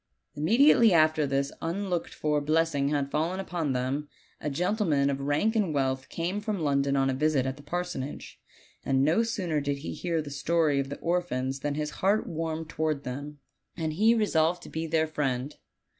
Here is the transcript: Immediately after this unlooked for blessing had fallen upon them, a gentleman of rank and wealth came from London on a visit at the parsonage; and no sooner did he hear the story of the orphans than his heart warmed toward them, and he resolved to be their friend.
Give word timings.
Immediately 0.33 0.93
after 0.93 1.27
this 1.27 1.51
unlooked 1.61 2.11
for 2.11 2.41
blessing 2.41 2.89
had 2.89 3.11
fallen 3.11 3.39
upon 3.39 3.73
them, 3.73 4.09
a 4.39 4.49
gentleman 4.49 5.11
of 5.11 5.19
rank 5.21 5.55
and 5.55 5.75
wealth 5.75 6.09
came 6.09 6.41
from 6.41 6.59
London 6.59 6.95
on 6.95 7.07
a 7.11 7.13
visit 7.13 7.45
at 7.45 7.55
the 7.55 7.61
parsonage; 7.61 8.41
and 8.83 9.03
no 9.05 9.21
sooner 9.21 9.61
did 9.61 9.77
he 9.77 9.93
hear 9.93 10.19
the 10.19 10.31
story 10.31 10.79
of 10.79 10.89
the 10.89 10.97
orphans 11.01 11.59
than 11.59 11.75
his 11.75 11.91
heart 12.01 12.25
warmed 12.25 12.67
toward 12.67 13.03
them, 13.03 13.37
and 13.77 13.93
he 13.93 14.15
resolved 14.15 14.63
to 14.63 14.69
be 14.69 14.87
their 14.87 15.05
friend. 15.05 15.57